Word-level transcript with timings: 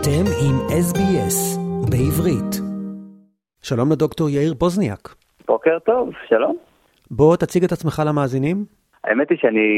אתם 0.00 0.24
עם 0.44 0.56
SBS 0.84 1.58
בעברית. 1.90 2.52
שלום 3.62 3.92
לדוקטור 3.92 4.28
יאיר 4.30 4.54
פוזניאק. 4.58 5.14
בוקר 5.46 5.78
טוב, 5.78 6.10
שלום. 6.28 6.56
בוא 7.10 7.36
תציג 7.36 7.64
את 7.64 7.72
עצמך 7.72 8.02
למאזינים. 8.06 8.56
האמת 9.04 9.30
היא 9.30 9.38
שאני 9.38 9.68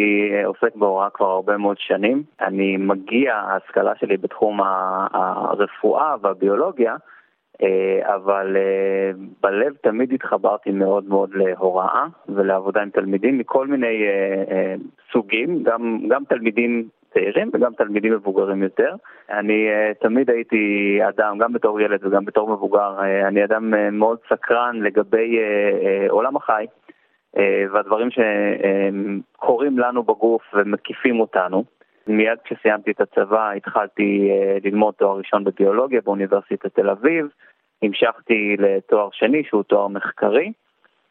עוסק 0.45 0.77
בהוראה 0.77 1.11
כבר 1.11 1.27
הרבה 1.27 1.57
מאוד 1.57 1.77
שנים. 1.79 2.23
אני 2.41 2.77
מגיע, 2.77 3.35
ההשכלה 3.35 3.93
שלי 4.01 4.17
בתחום 4.17 4.61
הרפואה 5.13 6.15
והביולוגיה, 6.23 6.97
אה, 7.63 8.15
אבל 8.15 8.57
אה, 8.57 9.11
בלב 9.43 9.73
תמיד 9.83 10.13
התחברתי 10.13 10.71
מאוד 10.71 11.05
מאוד 11.05 11.31
להוראה 11.35 12.07
ולעבודה 12.29 12.83
עם 12.83 12.91
תלמידים 12.91 13.39
מכל 13.39 13.67
מיני 13.67 14.05
אה, 14.51 14.75
סוגים, 15.13 15.63
גם, 15.63 16.01
גם 16.09 16.25
תלמידים 16.29 16.89
צעירים 17.15 17.51
וגם 17.55 17.73
תלמידים 17.73 18.13
מבוגרים 18.13 18.63
יותר. 18.63 18.95
אני 19.31 19.69
uh, 19.69 19.95
תמיד 20.03 20.31
הייתי 20.31 20.99
אדם, 21.09 21.39
גם 21.39 21.53
בתור 21.53 21.81
ילד 21.81 22.05
וגם 22.05 22.25
בתור 22.25 22.49
מבוגר, 22.49 22.99
uh, 22.99 23.29
אני 23.29 23.45
אדם 23.45 23.75
uh, 23.75 23.77
מאוד 23.93 24.19
סקרן 24.29 24.81
לגבי 24.83 25.39
עולם 26.09 26.37
החי 26.37 26.67
והדברים 27.73 28.09
שקורים 28.11 29.79
לנו 29.79 30.03
בגוף 30.03 30.43
ומקיפים 30.55 31.21
אותנו. 31.21 31.65
מיד 32.07 32.39
כשסיימתי 32.45 32.91
את 32.91 33.01
הצבא 33.01 33.51
התחלתי 33.53 34.31
ללמוד 34.65 34.95
תואר 34.95 35.19
ראשון 35.19 35.45
בביולוגיה 35.45 36.01
באוניברסיטת 36.05 36.75
תל 36.75 36.91
אביב, 36.91 37.27
המשכתי 37.83 38.57
לתואר 38.59 39.09
שני 39.13 39.45
שהוא 39.45 39.63
תואר 39.63 39.89
מחקרי. 39.89 40.53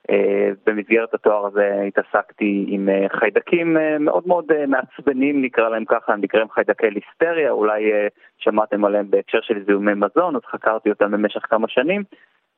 אה, 0.10 0.50
במסגרת 0.66 1.14
התואר 1.14 1.46
הזה 1.46 1.84
התעסקתי 1.88 2.66
עם 2.68 2.90
אה, 2.90 3.06
חיידקים 3.20 3.78
אה, 3.78 4.00
מאוד 4.00 4.28
מאוד 4.28 4.46
מעצבנים, 4.68 5.42
נקרא 5.42 5.70
להם 5.70 5.86
ככה, 5.86 6.14
הם 6.14 6.22
נקראים 6.22 6.50
חיידקי 6.50 6.90
ליסטריה, 6.90 7.52
אולי 7.52 7.92
שמעתם 8.38 8.86
עליהם 8.86 9.10
בהקשר 9.10 9.42
של 9.42 9.64
זיהומי 9.66 9.94
מזון, 9.94 10.36
אז 10.36 10.42
חקרתי 10.46 10.90
אותם 10.90 11.12
במשך 11.12 11.46
כמה 11.50 11.68
שנים, 11.68 12.04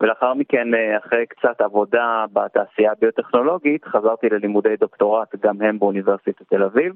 ולאחר 0.02 0.34
מכן, 0.34 0.68
אחרי 0.98 1.26
קצת 1.26 1.62
עבודה 1.62 2.26
בתעשייה 2.34 2.92
הביוטכנולוגית, 2.92 3.86
חזרתי 3.86 4.30
ללימודי 4.30 4.76
דוקטורט, 4.80 5.36
גם 5.46 5.62
הם 5.62 5.80
באוניברסיטת 5.80 6.50
תל 6.50 6.64
אביב, 6.64 6.94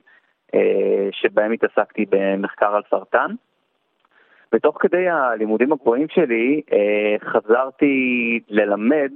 שבהם 1.11 1.51
התעסקתי 1.51 2.05
במחקר 2.09 2.75
על 2.75 2.81
סרטן. 2.89 3.31
ותוך 4.53 4.77
כדי 4.79 5.09
הלימודים 5.09 5.72
הגבוהים 5.72 6.07
שלי 6.09 6.61
חזרתי 7.23 8.39
ללמד 8.49 9.11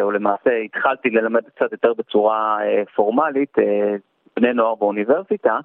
או 0.00 0.10
למעשה 0.10 0.56
התחלתי 0.56 1.10
ללמד 1.10 1.44
קצת 1.44 1.72
יותר 1.72 1.94
בצורה 1.94 2.58
אה, 2.62 2.82
פורמלית 2.94 3.58
אה, 3.58 3.96
בני 4.36 4.52
נוער 4.52 4.74
באוניברסיטה, 4.74 5.58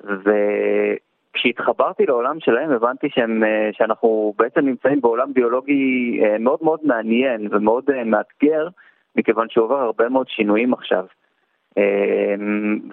וכשהתחברתי 0.00 2.06
לעולם 2.06 2.40
שלהם 2.40 2.70
הבנתי 2.70 3.08
שהם, 3.10 3.42
שאנחנו 3.72 4.34
בעצם 4.38 4.60
נמצאים 4.60 5.00
בעולם 5.00 5.32
ביולוגי 5.32 6.20
מאוד 6.38 6.58
מאוד 6.62 6.80
מעניין 6.84 7.48
ומאוד 7.50 7.84
מאתגר, 8.04 8.68
מכיוון 9.16 9.48
שהוא 9.48 9.64
עובר 9.64 9.78
הרבה 9.78 10.08
מאוד 10.08 10.28
שינויים 10.28 10.72
עכשיו. 10.72 11.04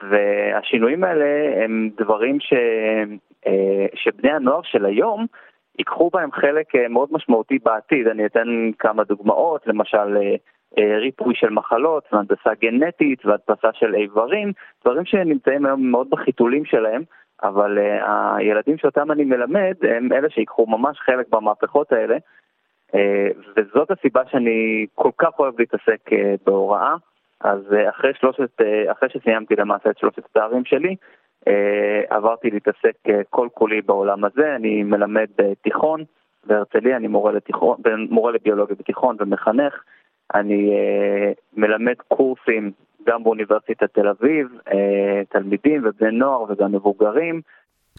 והשינויים 0.09 1.04
האלה 1.04 1.64
הם 1.64 1.90
דברים 1.98 2.40
ש... 2.40 2.54
שבני 3.96 4.31
הנוער 4.31 4.62
של 4.64 4.86
היום 4.86 5.26
ייקחו 5.78 6.09
בהם 6.14 6.31
חלק 6.31 6.75
מאוד 6.89 7.09
משמעותי 7.11 7.59
בעתיד. 7.64 8.08
אני 8.08 8.25
אתן 8.25 8.72
כמה 8.80 9.03
דוגמאות, 9.03 9.67
למשל 9.67 10.17
אה, 10.78 10.97
ריפוי 10.97 11.36
של 11.36 11.50
מחלות 11.50 12.03
והנדסה 12.11 12.50
גנטית 12.61 13.25
והדפסה 13.25 13.67
של 13.73 13.95
איברים, 13.95 14.52
דברים 14.86 15.06
שנמצאים 15.06 15.66
היום 15.66 15.92
מאוד 15.92 16.09
בחיתולים 16.09 16.66
שלהם, 16.66 17.02
אבל 17.44 17.78
הילדים 18.38 18.78
שאותם 18.78 19.11
אני 19.11 19.23
מלמד 19.23 19.75
הם 19.81 20.14
אלה 20.14 20.30
שיקחו 20.30 20.66
ממש 20.66 20.97
חלק 21.00 21.25
במהפכות 21.30 21.91
האלה, 21.91 22.17
וזאת 23.58 23.91
הסיבה 23.91 24.22
שאני 24.31 24.85
כל 24.96 25.12
כך 25.18 25.40
אוהב 25.40 25.53
להתעסק 25.59 26.09
בהוראה. 26.46 26.96
אז 27.41 27.59
אחרי, 27.90 28.12
שלושת, 28.19 28.62
אחרי 28.91 29.09
שסיימתי 29.09 29.56
למעשה 29.56 29.90
את 29.90 29.97
שלושת 29.97 30.25
התארים 30.25 30.66
שלי, 30.66 30.96
עברתי 32.09 32.50
להתעסק 32.50 32.96
uh, 33.08 33.12
כל 33.30 33.47
כולי 33.53 33.81
בעולם 33.81 34.25
הזה, 34.25 34.56
אני 34.56 34.84
מלמד 34.84 35.28
בתיכון 35.38 36.03
בהרצליה, 36.46 36.97
אני 36.97 37.08
מורה, 37.08 37.31
לתיכון, 37.31 37.78
מורה 38.09 38.31
לביולוגיה 38.31 38.75
בתיכון 38.80 39.16
ומחנך. 39.19 39.74
אני 40.35 40.69
uh, 40.69 41.40
מלמד 41.58 41.96
קורסים 42.08 42.72
גם 43.08 43.24
באוניברסיטת 43.24 43.94
תל 43.94 44.08
אביב, 44.08 44.47
תלמידים 45.30 45.81
ובני 45.85 46.12
נוער 46.12 46.41
וגם 46.50 46.72
מבוגרים. 46.72 47.41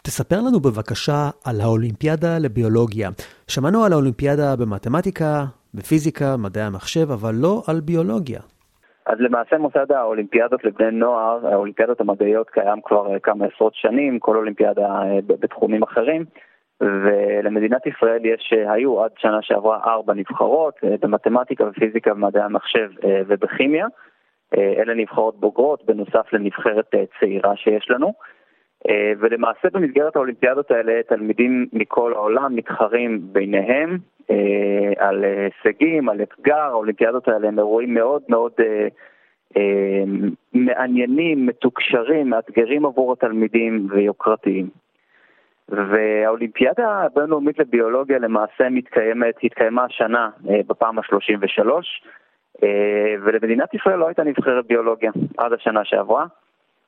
תספר 0.03 0.35
לנו 0.35 0.59
בבקשה 0.59 1.29
על 1.45 1.61
האולימפיאדה 1.61 2.37
לביולוגיה. 2.39 3.09
שמענו 3.47 3.83
על 3.83 3.93
האולימפיאדה 3.93 4.55
במתמטיקה, 4.55 5.45
בפיזיקה, 5.73 6.37
מדעי 6.37 6.63
המחשב, 6.63 7.11
אבל 7.11 7.35
לא 7.35 7.63
על 7.67 7.79
ביולוגיה. 7.81 8.39
אז 9.09 9.19
למעשה 9.19 9.57
מוסד 9.57 9.91
האולימפיאדות 9.91 10.63
לבני 10.63 10.91
נוער, 10.91 11.47
האולימפיאדות 11.47 12.01
המדעיות 12.01 12.49
קיים 12.49 12.81
כבר 12.81 13.13
אה, 13.13 13.19
כמה 13.19 13.45
עשרות 13.45 13.75
שנים, 13.75 14.19
כל 14.19 14.35
אולימפיאדה 14.35 15.01
בתחומים 15.25 15.83
אחרים. 15.83 16.25
ולמדינת 16.81 17.87
ישראל 17.87 18.25
יש, 18.25 18.53
אה, 18.53 18.71
היו 18.73 19.03
עד 19.03 19.11
שנה 19.17 19.41
שעברה 19.41 19.79
ארבע 19.85 20.13
נבחרות 20.13 20.73
אה, 20.83 20.95
במתמטיקה 21.01 21.63
ופיזיקה 21.67 22.13
ומדעי 22.13 22.43
המחשב 22.43 22.89
אה, 23.03 23.21
ובכימיה. 23.27 23.87
אלה 24.57 24.93
נבחרות 24.93 25.39
בוגרות 25.39 25.85
בנוסף 25.85 26.33
לנבחרת 26.33 26.95
צעירה 27.19 27.55
שיש 27.55 27.89
לנו. 27.89 28.13
ולמעשה 29.19 29.67
במסגרת 29.73 30.15
האולימפיאדות 30.15 30.71
האלה 30.71 31.03
תלמידים 31.03 31.67
מכל 31.73 32.13
העולם 32.13 32.55
מתחרים 32.55 33.19
ביניהם 33.21 33.97
על 34.97 35.23
הישגים, 35.23 36.09
על 36.09 36.21
אתגר, 36.21 36.55
האולימפיאדות 36.55 37.27
האלה 37.27 37.47
הם 37.47 37.59
אירועים 37.59 37.93
מאוד 37.93 38.21
מאוד 38.29 38.51
מעניינים, 40.53 41.45
מתוקשרים, 41.45 42.29
מאתגרים 42.29 42.85
עבור 42.85 43.13
התלמידים 43.13 43.87
ויוקרתיים. 43.89 44.69
והאולימפיאדה 45.69 46.87
הבינלאומית 46.87 47.59
לביולוגיה 47.59 48.19
למעשה 48.19 48.69
מתקיימת, 48.71 49.35
התקיימה 49.43 49.83
השנה 49.83 50.29
אה, 50.49 50.59
בפעם 50.67 50.99
ה-33, 50.99 51.69
אה, 52.63 53.15
ולמדינת 53.23 53.73
ישראל 53.73 53.95
לא 53.95 54.07
הייתה 54.07 54.23
נבחרת 54.23 54.65
ביולוגיה 54.67 55.11
עד 55.37 55.53
השנה 55.53 55.85
שעברה. 55.85 56.25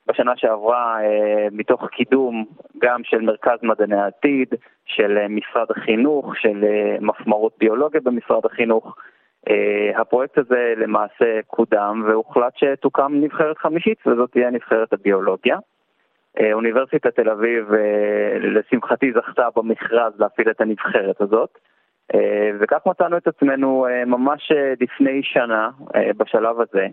בשנה 0.06 0.32
שעברה, 0.36 1.04
אה, 1.04 1.48
מתוך 1.52 1.88
קידום 1.88 2.44
גם 2.78 3.04
של 3.04 3.20
מרכז 3.20 3.58
מדעני 3.62 3.96
העתיד, 3.96 4.48
של 4.84 5.26
משרד 5.28 5.66
החינוך, 5.70 6.36
של 6.36 6.64
מפמרות 7.00 7.52
ביולוגיה 7.58 8.00
במשרד 8.00 8.46
החינוך, 8.46 8.96
הפרויקט 9.96 10.38
הזה 10.38 10.74
למעשה 10.76 11.40
קודם 11.46 12.04
והוחלט 12.06 12.52
שתוקם 12.56 13.12
נבחרת 13.14 13.58
חמישית 13.58 14.06
וזאת 14.06 14.30
תהיה 14.30 14.50
נבחרת 14.50 14.92
הביולוגיה. 14.92 15.58
אה, 16.40 16.52
אוניברסיטת 16.52 17.14
תל 17.16 17.30
אביב, 17.30 17.74
אה, 17.74 18.38
לשמחתי, 18.38 19.12
זכתה 19.12 19.48
במכרז 19.56 20.12
להפעיל 20.18 20.50
את 20.50 20.60
הנבחרת 20.60 21.20
הזאת. 21.20 21.58
אה, 22.14 22.50
וכך 22.60 22.86
מצאנו 22.86 23.16
את 23.16 23.26
עצמנו 23.26 23.86
ממש 24.06 24.52
לפני 24.80 25.22
שנה, 25.22 25.70
בשלב 26.16 26.60
הזה, 26.60 26.86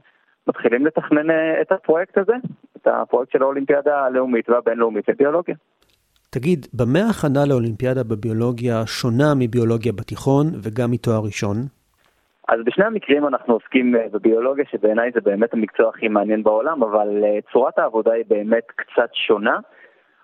מתחילים 0.50 0.86
לתכנן 0.86 1.28
את 1.62 1.72
הפרויקט 1.72 2.18
הזה, 2.18 2.34
את 2.78 2.88
הפרויקט 2.88 3.32
של 3.32 3.42
האולימפיאדה 3.42 4.06
הלאומית 4.06 4.50
והבינלאומית 4.50 5.10
לביולוגיה. 5.10 5.56
תגיד, 6.30 6.68
במה 6.74 7.00
ההכנה 7.00 7.46
לאולימפיאדה 7.50 8.04
בביולוגיה 8.04 8.86
שונה 8.86 9.34
מביולוגיה 9.40 9.92
בתיכון 9.94 10.46
וגם 10.64 10.92
מתואר 10.92 11.22
ראשון? 11.26 11.56
אז 12.48 12.60
בשני 12.66 12.86
המקרים 12.86 13.28
אנחנו 13.28 13.54
עוסקים 13.54 13.96
אה, 13.96 14.06
בביולוגיה, 14.12 14.66
שבעיניי 14.72 15.12
זה 15.14 15.22
באמת 15.22 15.54
המקצוע 15.54 15.90
הכי 15.90 16.08
מעניין 16.08 16.44
בעולם, 16.44 16.84
אבל 16.84 17.24
אה, 17.24 17.40
צורת 17.52 17.80
העבודה 17.80 18.12
היא 18.12 18.24
באמת 18.28 18.64
קצת 18.76 19.10
שונה. 19.14 19.58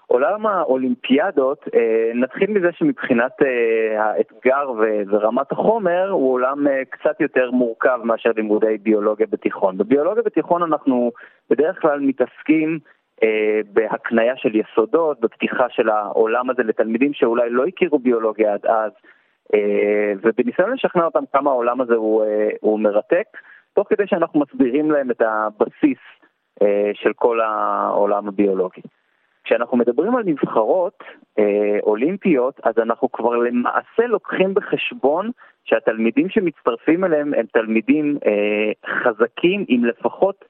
עולם 0.07 0.45
האולימפיאדות, 0.45 1.65
אה, 1.75 2.11
נתחיל 2.15 2.51
מזה 2.51 2.69
שמבחינת 2.71 3.31
האתגר 3.97 4.71
ורמת 5.07 5.51
החומר 5.51 6.09
הוא 6.09 6.33
עולם 6.33 6.67
קצת 6.89 7.21
יותר 7.21 7.51
מורכב 7.51 7.99
מאשר 8.03 8.29
לימודי 8.35 8.77
ביולוגיה 8.77 9.27
בתיכון. 9.29 9.77
בביולוגיה 9.77 10.23
בתיכון 10.23 10.63
אנחנו 10.63 11.11
בדרך 11.49 11.81
כלל 11.81 11.99
מתעסקים 11.99 12.79
בהקנייה 13.73 14.33
של 14.37 14.55
יסודות, 14.55 15.19
בפתיחה 15.19 15.69
של 15.69 15.89
העולם 15.89 16.49
הזה 16.49 16.63
לתלמידים 16.63 17.13
שאולי 17.13 17.49
לא 17.49 17.65
הכירו 17.65 17.99
ביולוגיה 17.99 18.53
עד 18.53 18.65
אז. 18.65 18.91
אה, 19.53 20.13
ובניסיון 20.21 20.73
לשכנע 20.73 21.05
אותם 21.05 21.23
כמה 21.33 21.51
העולם 21.51 21.81
הזה 21.81 21.95
הוא, 21.95 22.23
אה, 22.23 22.49
הוא 22.61 22.79
מרתק, 22.79 23.27
תוך 23.73 23.87
כדי 23.89 24.07
שאנחנו 24.07 24.39
מסבירים 24.39 24.91
להם 24.91 25.11
את 25.11 25.21
הבסיס 25.21 25.99
אה, 26.61 26.91
של 26.93 27.13
כל 27.15 27.41
העולם 27.41 28.27
הביולוגי. 28.27 28.81
כשאנחנו 29.45 29.77
מדברים 29.77 30.15
על 30.15 30.23
נבחרות 30.25 31.03
אולימפיות, 31.83 32.59
אז 32.63 32.73
אנחנו 32.77 33.11
כבר 33.11 33.35
למעשה 33.35 34.07
לוקחים 34.07 34.53
בחשבון 34.53 35.31
שהתלמידים 35.63 36.29
שמצטרפים 36.29 37.03
אליהם 37.03 37.33
הם 37.33 37.45
תלמידים 37.53 38.17
חזקים 39.03 39.65
עם 39.67 39.85
לפחות 39.85 40.45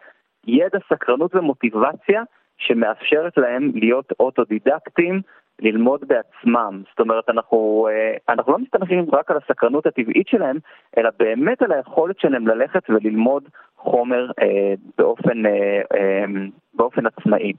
ידע, 0.48 0.80
סקרנות 0.90 1.36
ומוטיבציה 1.36 2.24
שמאפשרת 2.58 3.38
להם 3.38 3.72
להיות 3.76 4.12
אוטודידקטים 4.20 5.22
ללמוד 5.60 6.06
בעצמם. 6.08 6.84
זאת 6.90 7.00
אומרת, 7.00 7.30
אנחנו, 7.30 7.88
אה, 7.92 8.34
אנחנו 8.34 8.52
לא 8.52 8.60
מסתמכים 8.60 9.06
רק 9.14 9.32
על 9.32 9.38
הסקרנות 9.38 9.86
הטבעית 9.86 10.28
שלהם, 10.28 10.58
אלא 10.98 11.10
באמת 11.20 11.62
על 11.62 11.72
היכולת 11.72 12.20
שלהם 12.20 12.48
ללכת 12.48 12.90
וללמוד 12.90 13.50
חומר 13.78 14.32
אה, 14.42 14.74
באופן, 14.98 15.46
אה, 15.46 15.82
אה, 15.96 16.26
באופן 16.74 17.06
עצמאי. 17.06 17.54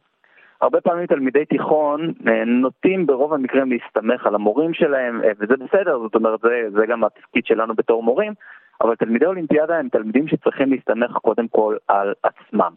הרבה 0.60 0.80
פעמים 0.80 1.06
תלמידי 1.06 1.44
תיכון 1.44 2.12
אה, 2.28 2.44
נוטים 2.44 3.06
ברוב 3.06 3.34
המקרים 3.34 3.72
להסתמך 3.72 4.26
על 4.26 4.34
המורים 4.34 4.74
שלהם, 4.74 5.24
אה, 5.24 5.30
וזה 5.38 5.54
בסדר, 5.56 5.98
זאת 5.98 6.14
אומרת, 6.14 6.40
זה, 6.40 6.68
זה 6.70 6.86
גם 6.86 7.04
התפקיד 7.04 7.46
שלנו 7.46 7.74
בתור 7.74 8.02
מורים, 8.02 8.32
אבל 8.80 8.94
תלמידי 8.94 9.26
אולימפיאדה 9.26 9.78
הם 9.78 9.88
תלמידים 9.88 10.28
שצריכים 10.28 10.70
להסתמך 10.70 11.12
קודם 11.12 11.48
כל 11.48 11.76
על 11.88 12.14
עצמם. 12.22 12.72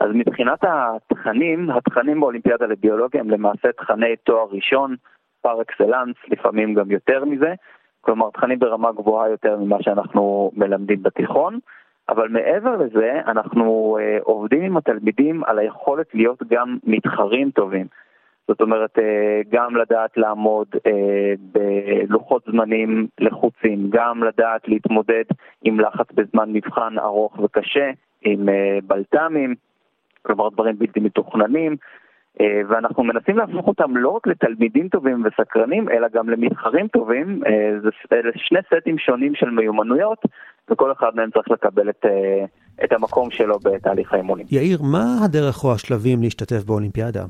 אז 0.00 0.10
מבחינת 0.14 0.58
התכנים, 0.62 1.70
התכנים 1.70 2.20
באולימפיאדה 2.20 2.66
לביולוגיה 2.66 3.20
הם 3.20 3.30
למעשה 3.30 3.72
תכני 3.72 4.16
תואר 4.16 4.46
ראשון, 4.50 4.96
פר 5.42 5.62
אקסלנס, 5.62 6.16
לפעמים 6.28 6.74
גם 6.74 6.90
יותר 6.90 7.24
מזה, 7.24 7.54
כלומר 8.00 8.30
תכנים 8.30 8.58
ברמה 8.58 8.92
גבוהה 8.92 9.28
יותר 9.30 9.56
ממה 9.58 9.76
שאנחנו 9.80 10.50
מלמדים 10.54 11.02
בתיכון, 11.02 11.58
אבל 12.08 12.28
מעבר 12.28 12.76
לזה 12.76 13.20
אנחנו 13.26 13.98
uh, 14.00 14.22
עובדים 14.22 14.62
עם 14.62 14.76
התלמידים 14.76 15.44
על 15.44 15.58
היכולת 15.58 16.14
להיות 16.14 16.42
גם 16.48 16.78
מתחרים 16.84 17.50
טובים. 17.50 17.86
זאת 18.48 18.60
אומרת, 18.60 18.98
uh, 18.98 19.02
גם 19.50 19.76
לדעת 19.76 20.16
לעמוד 20.16 20.66
uh, 20.74 20.80
בלוחות 21.38 22.42
זמנים 22.50 23.06
לחוצים, 23.18 23.86
גם 23.90 24.24
לדעת 24.24 24.68
להתמודד 24.68 25.24
עם 25.64 25.80
לחץ 25.80 26.12
בזמן 26.14 26.52
מבחן 26.52 26.98
ארוך 26.98 27.38
וקשה, 27.38 27.90
עם 28.22 28.48
uh, 28.48 28.52
בלת"מים, 28.86 29.54
כלומר 30.22 30.48
דברים 30.48 30.78
בלתי 30.78 31.00
מתוכננים, 31.00 31.76
אה, 32.40 32.60
ואנחנו 32.68 33.04
מנסים 33.04 33.38
להפוך 33.38 33.66
אותם 33.66 33.96
לא 33.96 34.08
רק 34.08 34.26
לתלמידים 34.26 34.88
טובים 34.88 35.24
וסקרנים, 35.24 35.88
אלא 35.88 36.08
גם 36.08 36.30
למתחרים 36.30 36.88
טובים. 36.88 37.42
אה, 37.46 37.80
זה 37.82 37.90
שני 38.36 38.58
סטים 38.66 38.98
שונים 38.98 39.34
של 39.34 39.50
מיומנויות, 39.50 40.18
וכל 40.70 40.92
אחד 40.92 41.10
מהם 41.14 41.30
צריך 41.30 41.50
לקבל 41.50 41.90
את, 41.90 42.04
אה, 42.04 42.44
את 42.84 42.92
המקום 42.92 43.30
שלו 43.30 43.58
בתהליך 43.58 44.12
האימונים. 44.12 44.46
יאיר, 44.50 44.78
מה 44.82 45.24
הדרך 45.24 45.64
או 45.64 45.72
השלבים 45.72 46.22
להשתתף 46.22 46.64
באולימפיאדה? 46.64 47.24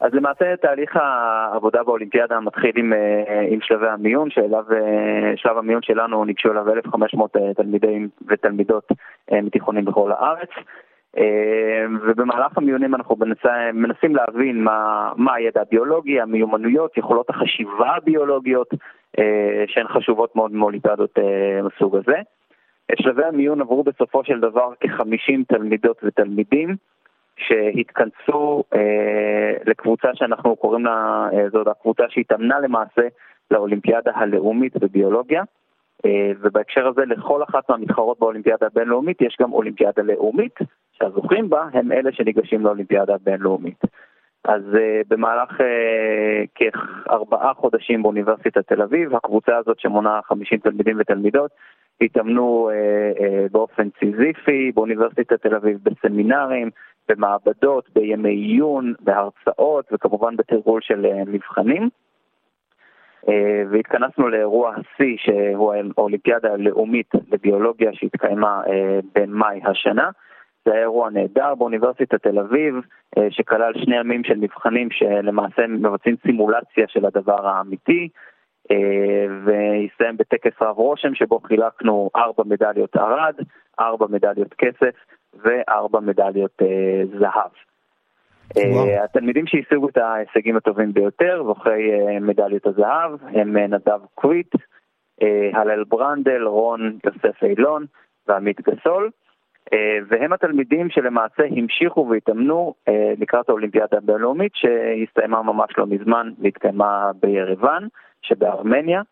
אז 0.00 0.14
למעשה 0.14 0.56
תהליך 0.56 0.96
העבודה 0.96 1.82
באולימפיאדה 1.82 2.40
מתחיל 2.40 2.72
עם, 2.76 2.92
עם 3.50 3.58
שלבי 3.62 3.88
המיון, 3.88 4.30
שאליו, 4.30 4.64
שלב 5.36 5.58
המיון 5.58 5.82
שלנו 5.82 6.24
ניגשו 6.24 6.50
אליו 6.50 6.72
1,500 6.72 7.36
תלמידים 7.56 8.08
ותלמידות 8.28 8.88
מתיכונים 9.32 9.84
בכל 9.84 10.12
הארץ. 10.12 10.48
אה, 11.18 11.84
ובמהלך 12.06 12.58
המיונים 12.58 12.94
אנחנו 12.94 13.16
מנסים 13.72 14.16
להבין 14.16 14.64
מה, 14.64 15.10
מה 15.16 15.34
הידע 15.34 15.60
הביולוגי, 15.60 16.20
המיומנויות, 16.20 16.98
יכולות 16.98 17.30
החשיבה 17.30 17.96
הביולוגיות 17.96 18.70
אה, 19.18 19.64
שהן 19.66 19.88
חשובות 19.88 20.36
מאוד 20.36 20.52
מאולימפיאדות 20.52 21.18
אה, 21.18 21.62
מסוג 21.62 21.96
הזה. 21.96 22.16
את 22.92 22.98
שלבי 22.98 23.24
המיון 23.24 23.60
עברו 23.60 23.84
בסופו 23.84 24.24
של 24.24 24.40
דבר 24.40 24.72
כ-50 24.80 25.44
תלמידות 25.48 26.00
ותלמידים 26.04 26.76
שהתכנסו 27.36 28.64
אה, 28.74 29.52
לקבוצה 29.66 30.08
שאנחנו 30.14 30.56
קוראים 30.56 30.84
לה, 30.84 31.28
אה, 31.32 31.48
זאת 31.52 31.66
הקבוצה 31.66 32.02
שהתאמנה 32.08 32.60
למעשה 32.60 33.02
לאולימפיאדה 33.50 34.12
הלאומית 34.14 34.76
בביולוגיה. 34.76 35.42
אה, 36.06 36.32
ובהקשר 36.40 36.86
הזה 36.86 37.04
לכל 37.04 37.42
אחת 37.42 37.70
מהמתחרות 37.70 38.18
באולימפיאדה 38.18 38.66
הבינלאומית 38.66 39.20
יש 39.20 39.36
גם 39.40 39.52
אולימפיאדה 39.52 40.02
לאומית, 40.02 40.58
שהזוכים 40.92 41.50
בה 41.50 41.68
הם 41.72 41.92
אלה 41.92 42.12
שניגשים 42.12 42.60
לאולימפיאדה 42.60 43.14
הבינלאומית. 43.14 43.80
אז 44.44 44.62
uh, 44.72 45.08
במהלך 45.08 45.50
uh, 45.50 45.64
כארבעה 46.54 47.54
חודשים 47.54 48.02
באוניברסיטת 48.02 48.68
תל 48.68 48.82
אביב, 48.82 49.14
הקבוצה 49.14 49.56
הזאת 49.56 49.80
שמונה 49.80 50.20
50 50.24 50.58
תלמידים 50.58 50.96
ותלמידות, 51.00 51.50
התאמנו 52.00 52.70
uh, 52.70 53.18
uh, 53.18 53.24
באופן 53.52 53.88
סיזיפי 53.98 54.72
באוניברסיטת 54.74 55.42
תל 55.42 55.54
אביב 55.54 55.78
בסמינרים, 55.82 56.70
במעבדות, 57.08 57.88
בימי 57.94 58.34
עיון, 58.34 58.94
בהרצאות 59.00 59.84
וכמובן 59.92 60.36
בתרגול 60.36 60.80
של 60.82 61.06
uh, 61.06 61.30
מבחנים. 61.30 61.88
אה, 63.28 63.62
והתכנסנו 63.70 64.28
לאירוע 64.28 64.74
השיא 64.74 65.16
שהוא 65.16 65.74
האולימפיאדה 65.96 66.52
הלאומית 66.52 67.10
לביולוגיה 67.32 67.90
שהתקיימה 67.92 68.60
אה, 68.66 68.98
במאי 69.14 69.60
השנה. 69.64 70.10
זה 70.64 70.72
היה 70.72 70.80
אירוע 70.80 71.10
נהדר 71.10 71.54
באוניברסיטת 71.54 72.22
תל 72.22 72.38
אביב, 72.38 72.74
אה, 73.18 73.26
שכלל 73.30 73.72
שני 73.84 73.96
ימים 73.96 74.24
של 74.24 74.38
מבחנים 74.38 74.90
שלמעשה 74.90 75.66
מבצעים 75.66 76.16
סימולציה 76.26 76.84
של 76.88 77.06
הדבר 77.06 77.46
האמיתי, 77.48 78.08
והסתיים 79.44 80.16
בטקס 80.16 80.62
רב 80.62 80.76
רושם 80.78 81.14
שבו 81.14 81.40
חילקנו 81.40 82.10
ארבע 82.16 82.44
מדליות 82.46 82.96
ערד, 82.96 83.34
ארבע 83.80 84.06
מדליות 84.10 84.54
כסף 84.54 84.94
וארבע 85.34 86.00
מדליות 86.00 86.62
זהב. 87.18 87.50
Uh, 88.58 89.04
התלמידים 89.04 89.46
שהשיגו 89.46 89.88
את 89.88 89.96
ההישגים 89.96 90.56
הטובים 90.56 90.92
ביותר, 90.92 91.42
זוכי 91.46 91.90
מדליות 92.20 92.66
הזהב, 92.66 93.10
הם 93.22 93.56
נדב 93.56 94.00
קוויט, 94.14 94.54
הלל 95.52 95.84
ברנדל, 95.84 96.42
רון 96.42 96.98
יוסף 97.04 97.42
אילון 97.42 97.84
ועמית 98.28 98.60
גסול, 98.60 99.10
והם 100.08 100.32
התלמידים 100.32 100.90
שלמעשה 100.90 101.42
המשיכו 101.50 102.08
והתאמנו 102.10 102.74
לקראת 103.18 103.48
האולימפיאדה 103.48 103.98
הבינלאומית 103.98 104.52
שהסתיימה 104.54 105.42
ממש 105.42 105.70
לא 105.78 105.86
מזמן 105.86 106.30
והתקיימה 106.38 107.10
בירוון 107.22 107.88
שבארמניה. 108.24 109.02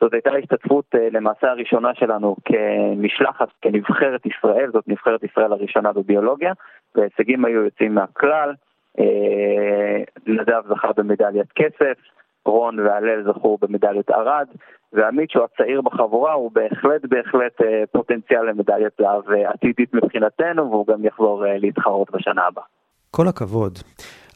זאת 0.00 0.12
הייתה 0.12 0.30
ההשתתפות 0.30 0.84
uh, 0.94 0.98
למעשה 1.12 1.50
הראשונה 1.50 1.94
שלנו 1.94 2.36
כמשלחת, 2.44 3.48
כנבחרת 3.62 4.26
ישראל, 4.26 4.70
זאת 4.72 4.84
נבחרת 4.88 5.24
ישראל 5.24 5.52
הראשונה 5.52 5.92
בביולוגיה, 5.92 6.52
וההישגים 6.94 7.44
היו 7.44 7.64
יוצאים 7.64 7.94
מהכלל. 7.94 8.54
אה, 8.98 10.04
נדב 10.26 10.62
זכה 10.68 10.88
במדליית 10.96 11.52
כסף, 11.54 11.98
רון 12.46 12.80
והלל 12.80 13.24
זכו 13.24 13.58
במדליית 13.60 14.10
ערד, 14.10 14.46
ועמית 14.92 15.30
שהוא 15.30 15.44
הצעיר 15.44 15.80
בחבורה 15.80 16.32
הוא 16.32 16.50
בהחלט 16.52 17.02
בהחלט 17.08 17.60
אה, 17.60 17.84
פוטנציאל 17.92 18.42
למדליית 18.42 18.92
זהב 18.98 19.30
אה, 19.30 19.50
עתידית 19.50 19.94
מבחינתנו 19.94 20.70
והוא 20.70 20.86
גם 20.86 21.04
יחזור 21.04 21.44
להתחרות 21.46 22.10
בשנה 22.10 22.42
הבאה. 22.46 22.64
כל 23.10 23.28
הכבוד. 23.28 23.78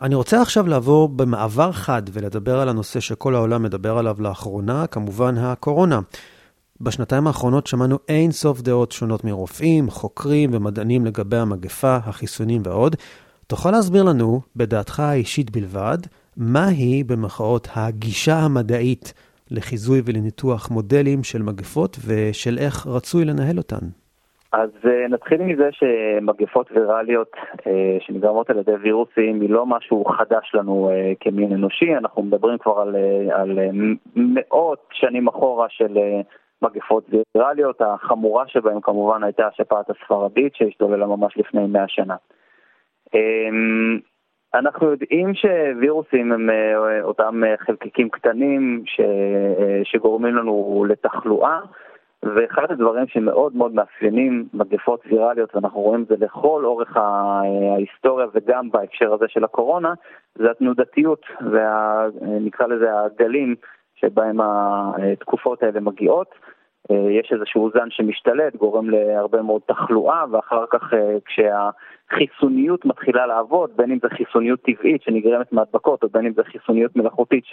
אני 0.02 0.14
רוצה 0.14 0.42
עכשיו 0.42 0.66
לעבור 0.66 1.08
במעבר 1.08 1.72
חד 1.72 2.02
ולדבר 2.12 2.60
על 2.60 2.68
הנושא 2.68 3.00
שכל 3.00 3.34
העולם 3.34 3.62
מדבר 3.62 3.98
עליו 3.98 4.16
לאחרונה, 4.18 4.86
כמובן 4.86 5.38
הקורונה. 5.38 6.00
בשנתיים 6.80 7.26
האחרונות 7.26 7.66
שמענו 7.66 7.98
אין 8.08 8.32
סוף 8.32 8.60
דעות 8.60 8.92
שונות 8.92 9.24
מרופאים, 9.24 9.90
חוקרים 9.90 10.50
ומדענים 10.52 11.06
לגבי 11.06 11.36
המגפה, 11.36 11.96
החיסונים 11.96 12.62
ועוד. 12.64 12.96
תוכל 13.46 13.70
להסביר 13.70 14.02
לנו, 14.02 14.40
בדעתך 14.56 15.00
האישית 15.00 15.50
בלבד, 15.50 15.98
מהי 16.36 17.04
במחאות 17.04 17.68
הגישה 17.74 18.38
המדעית 18.38 19.12
לחיזוי 19.50 20.02
ולניתוח 20.04 20.70
מודלים 20.70 21.24
של 21.24 21.42
מגפות 21.42 21.98
ושל 22.04 22.58
איך 22.58 22.86
רצוי 22.86 23.24
לנהל 23.24 23.58
אותן? 23.58 23.88
אז 24.52 24.70
uh, 24.82 25.08
נתחיל 25.08 25.42
מזה 25.42 25.68
שמגפות 25.72 26.72
ויראליות 26.72 27.32
uh, 27.52 27.66
שנגרמות 28.00 28.50
על 28.50 28.58
ידי 28.58 28.72
וירוסים 28.72 29.40
היא 29.40 29.50
לא 29.50 29.66
משהו 29.66 30.04
חדש 30.04 30.50
לנו 30.54 30.90
uh, 30.90 31.16
כמין 31.20 31.52
אנושי, 31.52 31.96
אנחנו 31.96 32.22
מדברים 32.22 32.58
כבר 32.58 32.80
על, 32.80 32.96
uh, 32.96 33.34
על 33.34 33.58
uh, 33.58 33.72
מאות 34.16 34.88
שנים 34.92 35.28
אחורה 35.28 35.66
של 35.68 35.96
uh, 35.96 36.24
מגפות 36.62 37.04
ויראליות, 37.34 37.80
החמורה 37.80 38.44
שבהן 38.48 38.80
כמובן 38.82 39.22
הייתה 39.22 39.46
השפעת 39.46 39.90
הספרדית 39.90 40.54
שהשתוללה 40.54 41.06
ממש 41.06 41.36
לפני 41.36 41.66
מאה 41.66 41.88
שנה. 41.88 42.16
אמ, 43.14 43.98
אנחנו 44.54 44.90
יודעים 44.90 45.34
שווירוסים 45.34 46.32
הם 46.32 46.50
אה, 46.50 47.02
אותם 47.02 47.44
אה, 47.44 47.54
חלקיקים 47.58 48.08
קטנים 48.08 48.82
ש... 48.86 49.00
אה, 49.00 49.80
שגורמים 49.84 50.34
לנו 50.36 50.84
לתחלואה 50.88 51.58
ואחד 52.24 52.70
הדברים 52.70 53.06
שמאוד 53.08 53.56
מאוד 53.56 53.74
מאפיינים 53.74 54.48
מגפות 54.54 55.00
ויראליות 55.06 55.54
ואנחנו 55.54 55.80
רואים 55.80 56.02
את 56.02 56.08
זה 56.08 56.14
לכל 56.18 56.64
אורך 56.64 56.96
ההיסטוריה 56.96 58.26
וגם 58.34 58.70
בהקשר 58.70 59.12
הזה 59.12 59.24
של 59.28 59.44
הקורונה 59.44 59.94
זה 60.34 60.50
התנודתיות 60.50 61.22
ונקרא 61.40 62.66
לזה 62.66 62.86
הגלים 63.00 63.54
שבהם 63.94 64.40
התקופות 64.40 65.62
האלה 65.62 65.80
מגיעות. 65.80 66.34
אה, 66.90 67.10
יש 67.10 67.32
איזשהו 67.32 67.70
זן 67.74 67.90
שמשתלט, 67.90 68.56
גורם 68.56 68.90
להרבה 68.90 69.42
מאוד 69.42 69.62
תחלואה, 69.66 70.24
ואחר 70.30 70.64
כך 70.70 70.94
אה, 70.94 71.16
כשהחיסוניות 71.24 72.84
מתחילה 72.84 73.26
לעבוד, 73.26 73.70
בין 73.76 73.90
אם 73.90 73.98
זה 74.02 74.08
חיסוניות 74.08 74.60
טבעית 74.62 75.02
שנגרמת 75.02 75.52
מהדבקות, 75.52 76.02
או 76.02 76.08
בין 76.08 76.26
אם 76.26 76.32
זה 76.32 76.44
חיסוניות 76.44 76.96
מלאכותית 76.96 77.44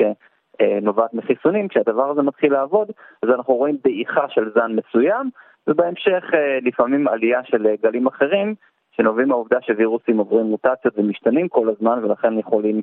שנובעת 0.61 1.13
מחיסונים, 1.13 1.67
כשהדבר 1.67 2.09
הזה 2.09 2.21
מתחיל 2.21 2.53
לעבוד, 2.53 2.91
אז 3.23 3.29
אנחנו 3.29 3.53
רואים 3.53 3.77
דעיכה 3.83 4.29
של 4.29 4.51
זן 4.55 4.71
מסוים, 4.75 5.29
ובהמשך 5.67 6.23
אה, 6.33 6.57
לפעמים 6.61 7.07
עלייה 7.07 7.43
של 7.43 7.75
גלים 7.83 8.07
אחרים, 8.07 8.55
שנובעים 8.91 9.27
מהעובדה 9.27 9.61
שווירוסים 9.61 10.17
עוברים 10.17 10.45
מוטציות 10.45 10.93
ומשתנים 10.97 11.47
כל 11.47 11.69
הזמן, 11.69 11.99
ולכן 12.03 12.39
יכולים 12.39 12.81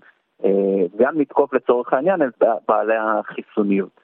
גם 0.97 1.21
לתקוף 1.21 1.55
לצורך 1.55 1.93
העניין 1.93 2.23
את 2.23 2.45
בעלי 2.69 2.97
החיסוניות. 2.97 4.00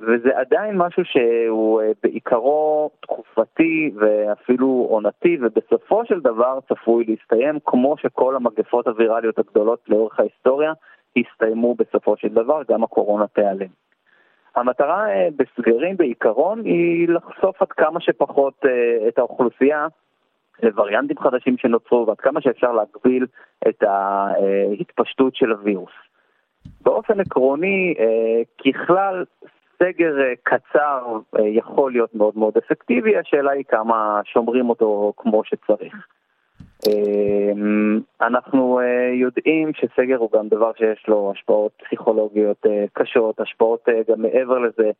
וזה 0.00 0.30
עדיין 0.38 0.76
משהו 0.78 1.04
שהוא 1.04 1.82
בעיקרו 2.02 2.90
תקופתי 3.00 3.90
ואפילו 3.96 4.86
עונתי, 4.90 5.38
ובסופו 5.40 6.06
של 6.06 6.20
דבר 6.20 6.58
צפוי 6.68 7.04
להסתיים 7.08 7.58
כמו 7.66 7.96
שכל 7.98 8.36
המגפות 8.36 8.86
הווירליות 8.86 9.38
הגדולות 9.38 9.80
לאורך 9.88 10.20
ההיסטוריה 10.20 10.72
הסתיימו 11.16 11.74
בסופו 11.74 12.16
של 12.16 12.28
דבר, 12.28 12.62
גם 12.68 12.84
הקורונה 12.84 13.26
תיעלם. 13.26 13.68
המטרה 14.56 15.06
בסגרים 15.36 15.96
בעיקרון 15.96 16.64
היא 16.64 17.08
לחשוף 17.08 17.62
עד 17.62 17.68
כמה 17.68 18.00
שפחות 18.00 18.54
את 19.08 19.18
האוכלוסייה 19.18 19.86
לווריאנטים 20.62 21.18
חדשים 21.18 21.58
שנוצרו 21.58 22.06
ועד 22.06 22.20
כמה 22.20 22.40
שאפשר 22.40 22.72
להגביל 22.72 23.26
את 23.68 23.82
ההתפשטות 23.82 25.34
של 25.34 25.50
הווירוס. 25.50 25.92
באופן 26.80 27.20
עקרוני, 27.20 27.94
ככלל, 28.58 29.24
סגר 29.78 30.14
קצר 30.42 31.18
יכול 31.38 31.92
להיות 31.92 32.14
מאוד 32.14 32.38
מאוד 32.38 32.56
אפקטיבי, 32.56 33.16
השאלה 33.16 33.50
היא 33.50 33.64
כמה 33.64 34.20
שומרים 34.24 34.68
אותו 34.68 35.12
כמו 35.16 35.44
שצריך. 35.44 36.06
אנחנו 38.20 38.80
יודעים 39.12 39.72
שסגר 39.74 40.16
הוא 40.16 40.30
גם 40.32 40.48
דבר 40.48 40.72
שיש 40.76 41.04
לו 41.08 41.32
השפעות 41.34 41.72
פסיכולוגיות 41.84 42.66
קשות, 42.92 43.40
השפעות 43.40 43.88
גם 44.08 44.22
מעבר 44.22 44.58
לזה 44.58 44.90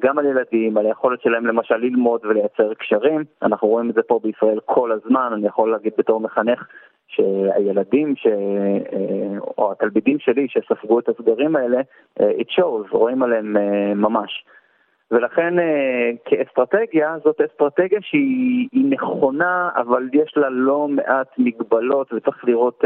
גם 0.00 0.18
על 0.18 0.26
ילדים, 0.26 0.76
על 0.76 0.86
היכולת 0.86 1.20
שלהם 1.20 1.46
למשל 1.46 1.76
ללמוד 1.76 2.20
ולייצר 2.24 2.74
קשרים. 2.74 3.24
אנחנו 3.42 3.68
רואים 3.68 3.90
את 3.90 3.94
זה 3.94 4.02
פה 4.02 4.20
בישראל 4.22 4.60
כל 4.64 4.92
הזמן, 4.92 5.30
אני 5.32 5.46
יכול 5.46 5.70
להגיד 5.70 5.92
בתור 5.98 6.20
מחנך 6.20 6.66
שהילדים 7.08 8.16
ש... 8.16 8.26
או 9.58 9.72
התלמידים 9.72 10.18
שלי 10.18 10.46
שספגו 10.48 10.98
את 10.98 11.08
הסגרים 11.08 11.56
האלה, 11.56 11.80
it 12.20 12.50
shows, 12.58 12.90
רואים 12.90 13.22
עליהם 13.22 13.56
ממש. 13.96 14.44
ולכן 15.14 15.54
כאסטרטגיה, 16.24 17.16
זאת 17.24 17.40
אסטרטגיה 17.40 17.98
שהיא 18.02 18.84
נכונה, 18.90 19.70
אבל 19.76 20.08
יש 20.12 20.34
לה 20.36 20.50
לא 20.50 20.88
מעט 20.88 21.28
מגבלות 21.38 22.12
וצריך 22.12 22.44
לראות 22.44 22.84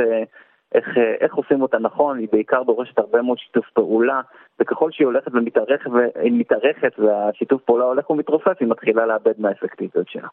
איך, 0.75 0.85
איך 1.21 1.35
עושים 1.35 1.63
אותה 1.63 1.79
נכון, 1.79 2.19
היא 2.19 2.29
בעיקר 2.33 2.63
דורשת 2.63 2.99
הרבה 2.99 3.23
מאוד 3.23 3.39
שיתוף 3.39 3.67
פעולה, 3.75 4.21
וככל 4.61 4.91
שהיא 4.93 5.07
הולכת 5.07 5.33
ומתארכת 5.35 6.99
והשיתוף 6.99 7.63
פעולה 7.63 7.85
הולך 7.85 8.11
ומתרופף, 8.11 8.57
היא 8.61 8.69
מתחילה 8.69 9.07
לאבד 9.07 9.33
מהאפקטיביות 9.39 10.09
שלה. 10.09 10.29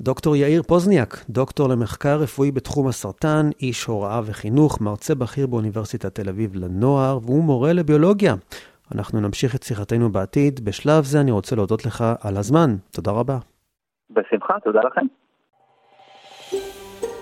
דוקטור 0.00 0.36
יאיר 0.36 0.62
פוזניאק, 0.62 1.14
דוקטור 1.30 1.68
למחקר 1.68 2.16
רפואי 2.22 2.50
בתחום 2.50 2.88
הסרטן, 2.88 3.50
איש 3.62 3.84
הוראה 3.84 4.20
וחינוך, 4.26 4.80
מרצה 4.80 5.14
בכיר 5.14 5.46
באוניברסיטת 5.46 6.14
תל 6.14 6.28
אביב 6.28 6.50
לנוער, 6.54 7.18
והוא 7.22 7.44
מורה 7.44 7.72
לביולוגיה. 7.72 8.34
אנחנו 8.94 9.20
נמשיך 9.20 9.54
את 9.54 9.62
שיחתנו 9.62 10.12
בעתיד. 10.12 10.64
בשלב 10.64 11.04
זה 11.04 11.20
אני 11.20 11.30
רוצה 11.30 11.56
להודות 11.56 11.86
לך 11.86 12.04
על 12.20 12.36
הזמן. 12.36 12.76
תודה 12.90 13.10
רבה. 13.10 13.38
בשמחה, 14.10 14.54
תודה 14.64 14.80
לכם. 14.80 15.06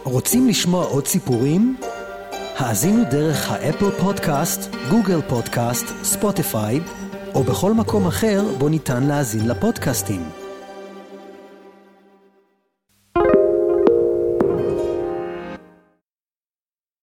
רוצים 0.04 0.48
לשמוע 0.48 0.84
עוד 0.84 1.06
סיפורים? 1.06 1.76
האזינו 2.58 3.02
דרך 3.10 3.50
האפל 3.50 3.90
פודקאסט, 3.90 4.74
גוגל 4.90 5.20
פודקאסט, 5.28 5.86
ספוטיפיי, 6.04 6.80
או 7.34 7.42
בכל 7.42 7.72
מקום 7.80 8.06
אחר 8.06 8.40
בו 8.58 8.68
ניתן 8.68 9.02
להאזין 9.08 9.48
לפודקאסטים. 9.48 10.41